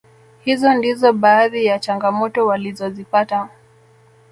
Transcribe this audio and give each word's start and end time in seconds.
Hizo 0.45 0.73
ndizo 0.73 1.13
baadhi 1.13 1.65
ya 1.65 1.79
changamoto 1.79 2.45
walizozipata 2.45 3.49